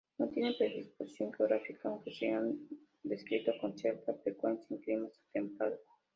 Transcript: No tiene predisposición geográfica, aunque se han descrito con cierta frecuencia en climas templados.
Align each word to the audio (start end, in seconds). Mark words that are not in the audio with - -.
No 0.17 0.27
tiene 0.29 0.55
predisposición 0.57 1.31
geográfica, 1.33 1.87
aunque 1.89 2.11
se 2.11 2.31
han 2.31 2.57
descrito 3.03 3.51
con 3.61 3.77
cierta 3.77 4.15
frecuencia 4.15 4.65
en 4.75 4.81
climas 4.81 5.21
templados. 5.31 5.81